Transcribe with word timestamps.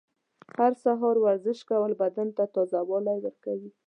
هر 0.57 0.71
سهار 0.83 1.15
ورزش 1.25 1.59
کول 1.69 1.91
بدن 2.01 2.27
ته 2.37 2.43
تازه 2.55 2.79
والی 2.89 3.15
ورکوي. 3.23 3.69